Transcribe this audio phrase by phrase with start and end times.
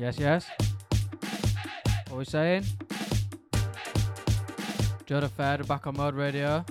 [0.00, 0.46] Yes, yes.
[2.08, 2.64] What are we saying?
[5.04, 6.64] Joe Fed back on Mode Radio.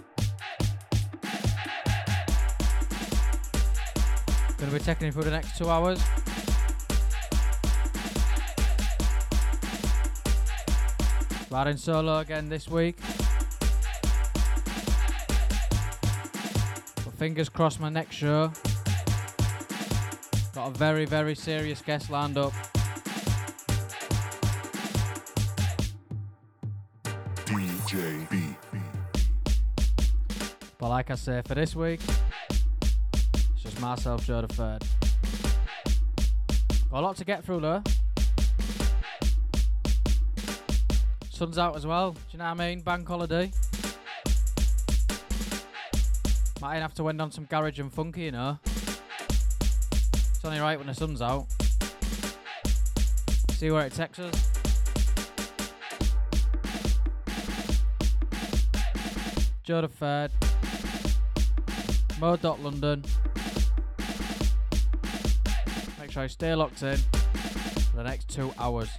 [4.57, 6.01] Gonna be taking you through the next two hours.
[11.51, 12.97] Riding solo again this week.
[16.95, 18.51] But fingers crossed my next show.
[20.55, 22.53] Got a very, very serious guest lined up.
[30.99, 32.01] Like I say, for this week,
[32.49, 34.83] it's just myself, Joe the Third.
[36.91, 37.81] Got a lot to get through though.
[41.29, 42.11] Sun's out as well.
[42.11, 42.81] Do you know what I mean?
[42.81, 43.49] Bank holiday.
[46.59, 48.59] Might have to end on some garage and funky, you know.
[48.65, 51.45] It's only right when the sun's out.
[53.51, 54.51] See where it takes us.
[59.63, 60.48] Joe the Third.
[62.19, 63.05] Mode.London.
[65.99, 68.89] Make sure you stay locked in for the next two hours.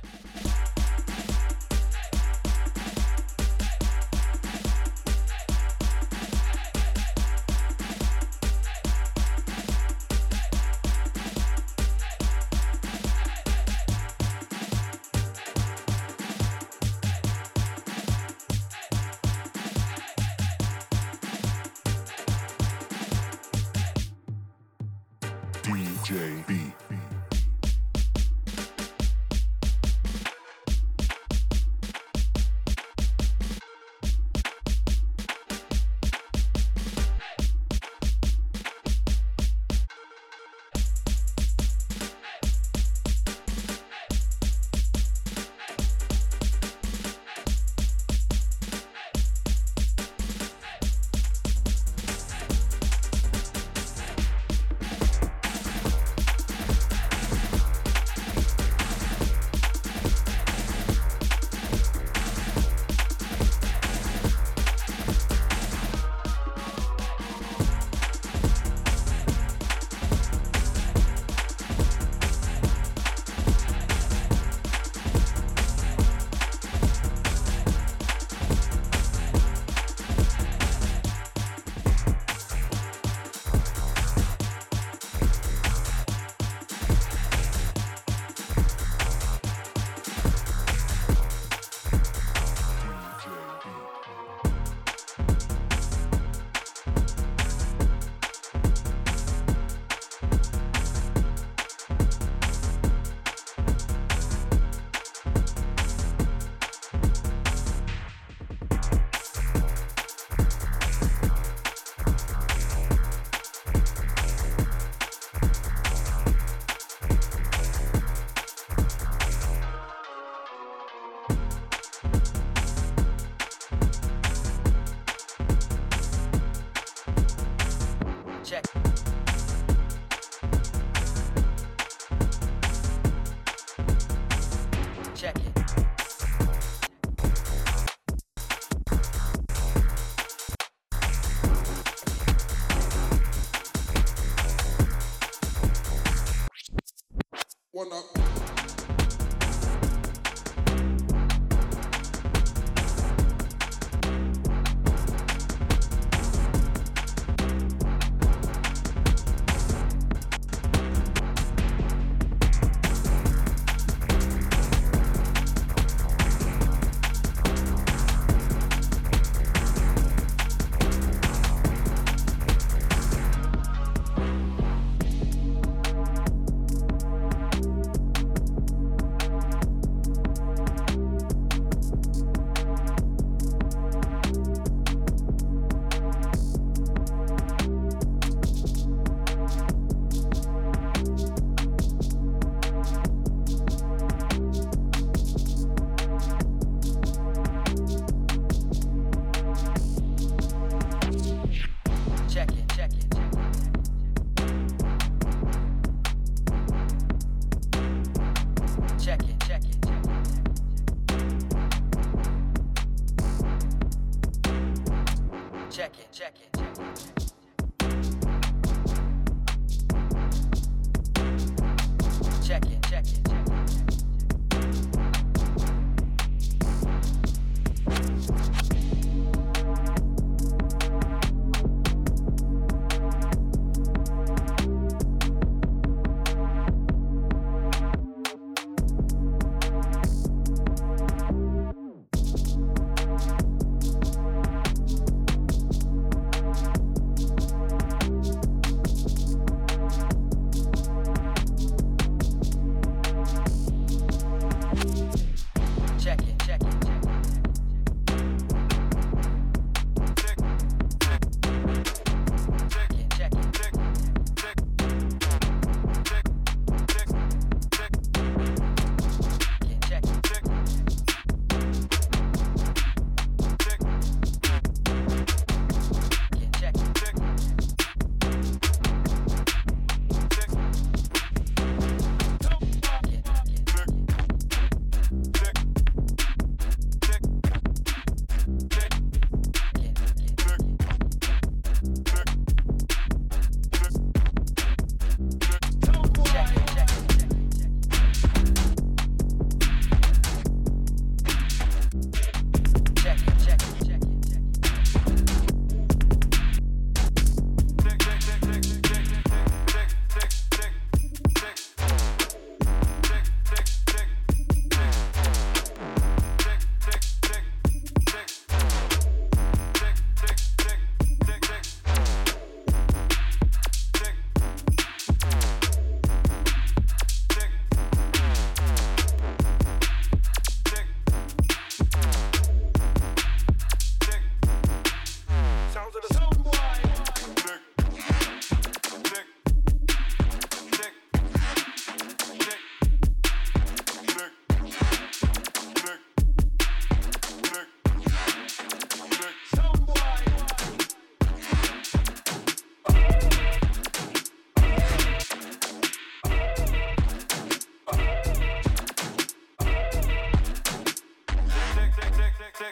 [147.81, 148.20] One up.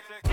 [0.07, 0.28] check.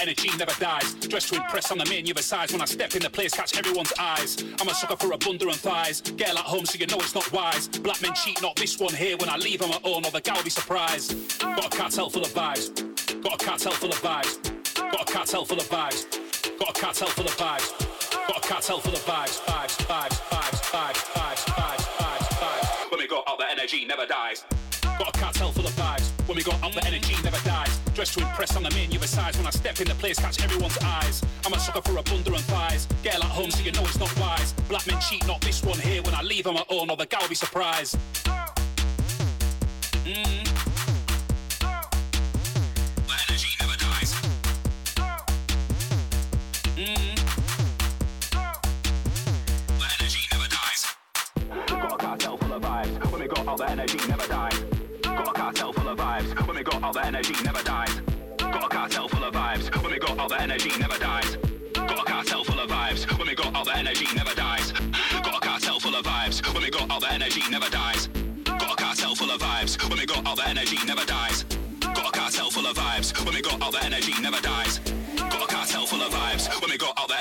[0.00, 0.94] Energy never dies.
[0.94, 2.52] Dressed to impress on the main other size.
[2.52, 4.36] When I step in the place, catch everyone's eyes.
[4.60, 6.00] I'm a sucker for a bunda and thighs.
[6.00, 7.68] Girl at home, so you know it's not wise.
[7.68, 9.16] Black men cheat, not this one here.
[9.16, 11.38] When I leave on my own, or the gal be surprised.
[11.40, 13.22] Got a cartel full of vibes.
[13.22, 14.58] Got a cartel full of vibes.
[14.76, 16.58] Got a cartel full of vibes.
[16.58, 18.08] Got a cartel full of vibes.
[18.26, 19.40] Got a cartel full of vibes.
[19.40, 22.90] Vibes, vibes, vibes, vibes, vibes, vibes, vibes, vibes.
[22.90, 24.44] When we go out, the energy never dies.
[24.82, 26.10] Got a cartel full of vibes.
[26.26, 27.57] When we go up, the energy never dies.
[27.98, 29.36] Dressed to impress on the main other size.
[29.36, 31.20] When I step in the place, catch everyone's eyes.
[31.44, 32.86] I'm a sucker for a bunda and thighs.
[33.02, 34.52] Girl at home, so you know it's not wise.
[34.68, 36.00] Black men cheat, not this one here.
[36.02, 37.98] When I leave on my own, or the gal will be surprised.
[40.04, 40.47] Mm.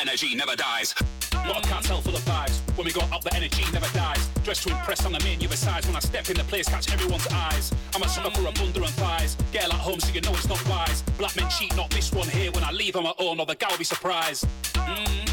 [0.08, 0.93] Energy never dies.
[1.32, 2.60] Got a cartel full of vibes.
[2.78, 4.26] When we go up, the energy never dies.
[4.43, 5.86] Dressed to impress on the main other size.
[5.86, 7.74] When I step in the place, catch everyone's eyes.
[7.93, 9.36] I'm a sucker for a bunda and thighs.
[9.51, 11.01] Girl at home, so you know it's not wise.
[11.18, 12.51] Black men cheat, not this one here.
[12.51, 14.47] When I leave on my own, or the gal be surprised.
[14.74, 15.27] Mm.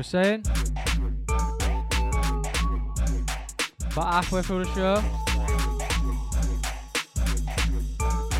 [0.00, 0.42] We're saying?
[3.92, 5.02] About halfway through the show.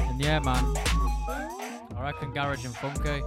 [0.09, 0.65] And yeah, man.
[1.95, 3.23] I reckon garage and funky.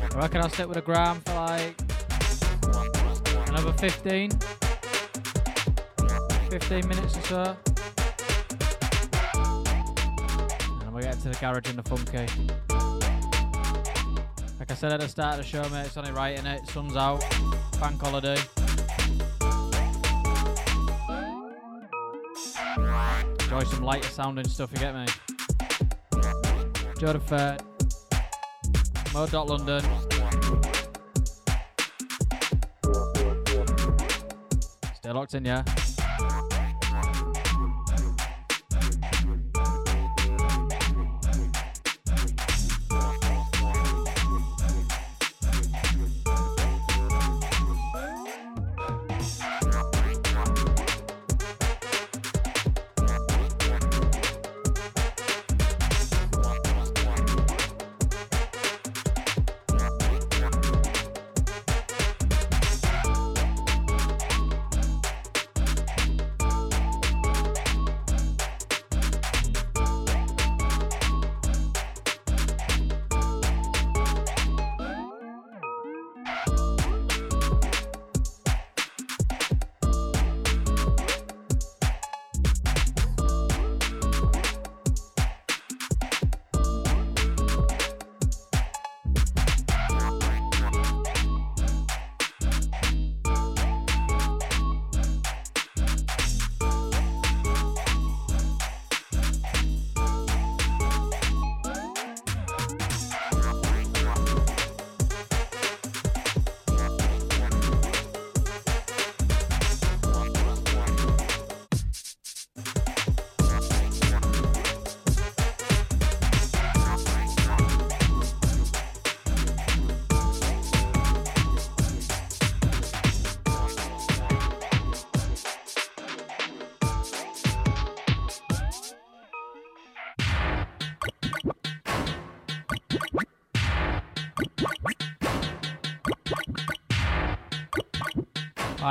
[0.00, 1.78] I reckon I'll stick with a gram for like
[3.48, 4.30] another 15,
[6.48, 7.56] 15 minutes or so.
[10.80, 12.26] And we'll get to the garage and the funky.
[14.68, 16.66] Like I said at the start of the show, mate, it's only right in it.
[16.66, 17.20] Sun's out,
[17.78, 18.36] bank holiday.
[23.42, 25.06] Enjoy some lighter sounding stuff, you get me?
[26.98, 27.58] The Fair.
[29.46, 29.84] London.
[34.96, 35.62] Stay locked in, yeah?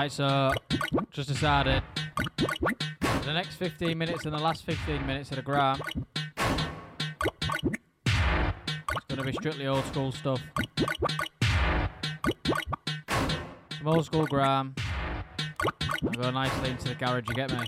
[0.06, 0.52] Right, so
[1.10, 1.82] just decided
[2.28, 5.82] the next 15 minutes and the last 15 minutes of the grime.
[8.06, 10.40] It's gonna be strictly old school stuff.
[13.80, 14.76] Some old school grime.
[16.16, 17.66] Go nicely into the garage, you get me?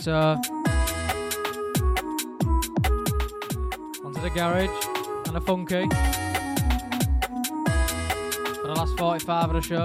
[0.00, 0.40] So
[4.02, 4.70] onto the garage
[5.28, 5.86] and a funky
[8.54, 9.82] for the last 45 of the show.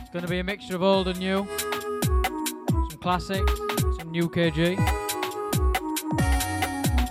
[0.00, 1.46] It's going to be a mixture of old and new,
[2.72, 3.52] some classics,
[3.96, 4.76] some new KG.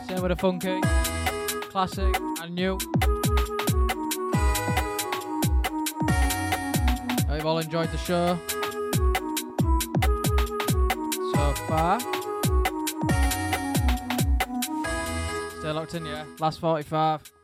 [0.08, 0.82] Same with the funky,
[1.70, 2.78] classic and new.
[7.28, 8.38] Hope you've all enjoyed the show
[15.96, 16.26] In, yeah.
[16.40, 17.35] Last 45.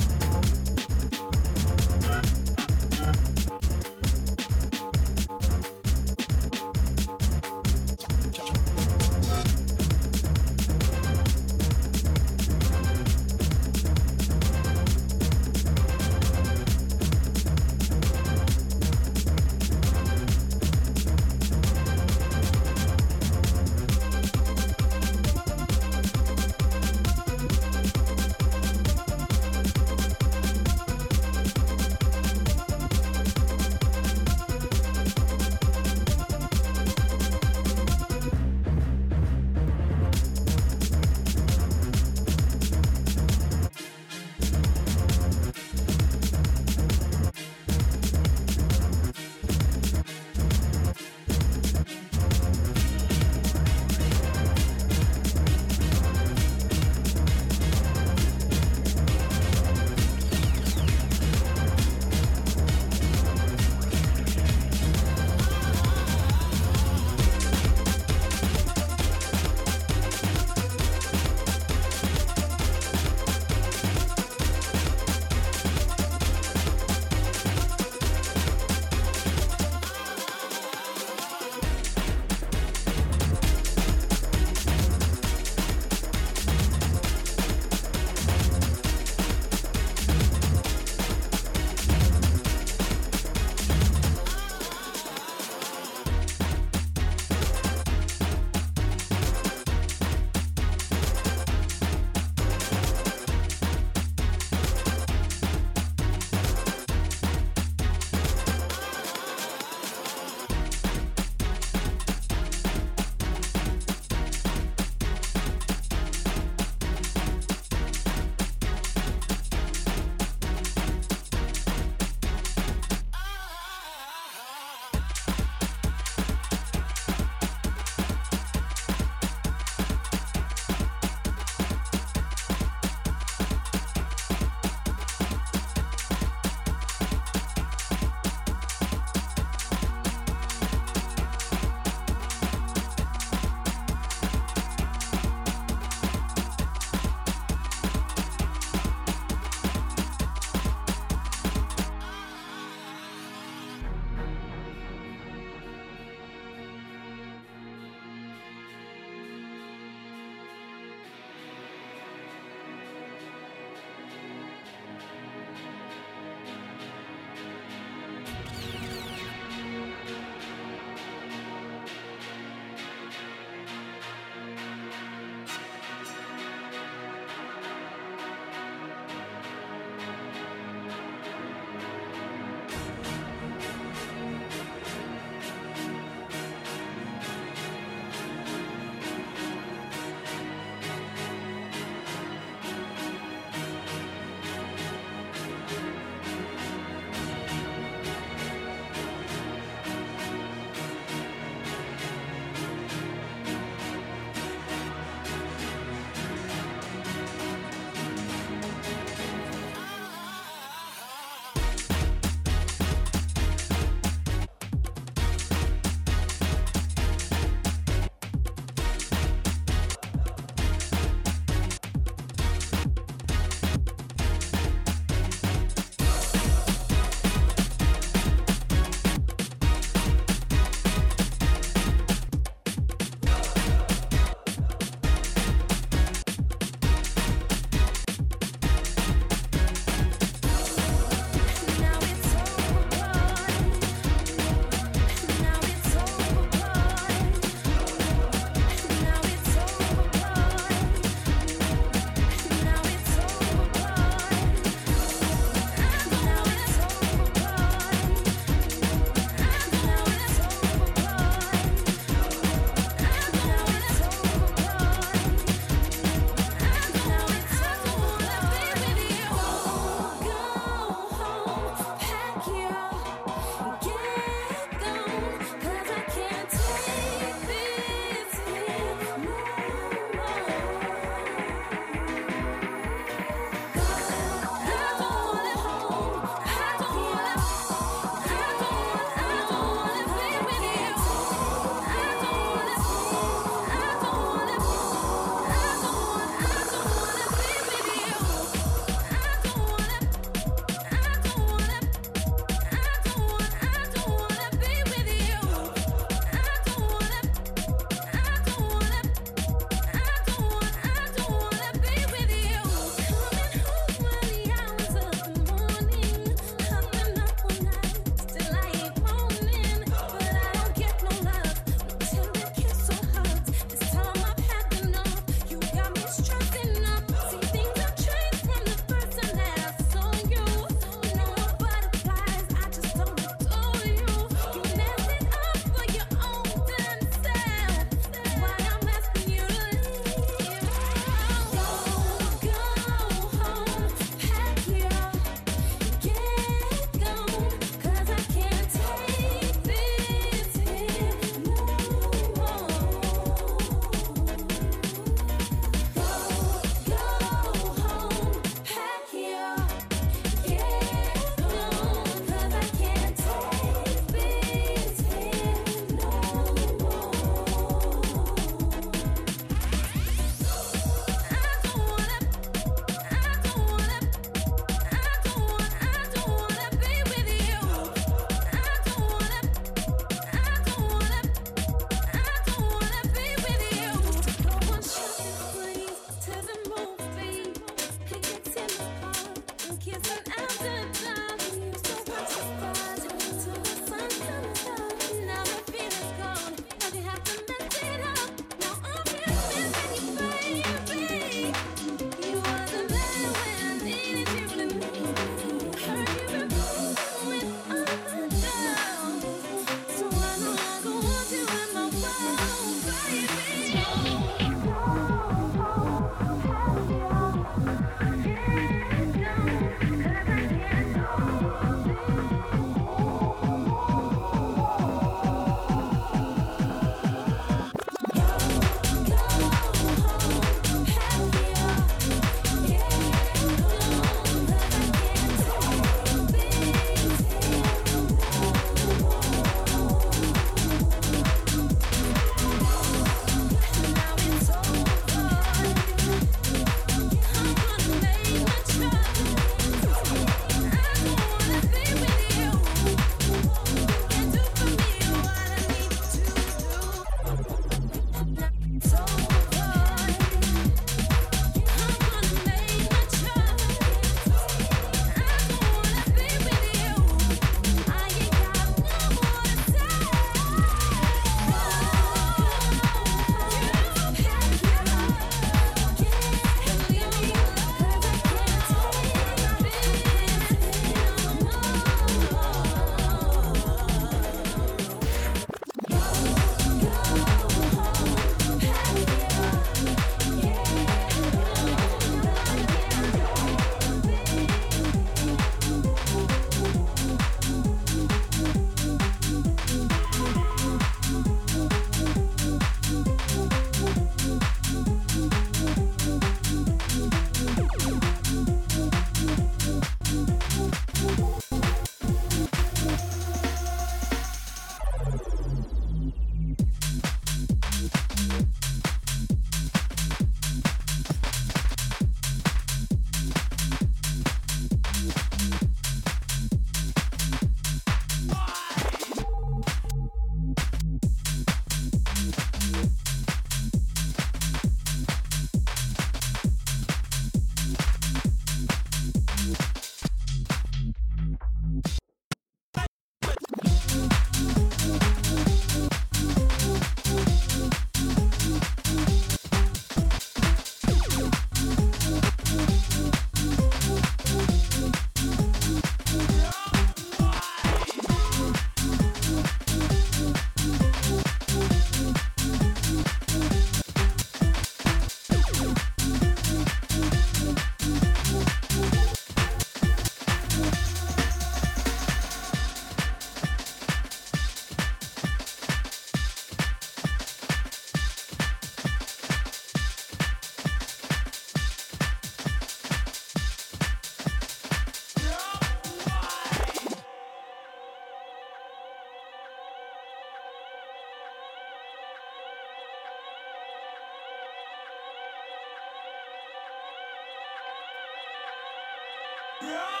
[599.71, 600.00] Yeah.